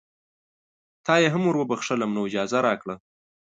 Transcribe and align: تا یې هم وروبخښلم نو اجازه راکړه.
تا 1.05 1.13
یې 1.21 1.27
هم 1.33 1.43
وروبخښلم 1.45 2.11
نو 2.15 2.21
اجازه 2.29 2.59
راکړه. 2.67 2.95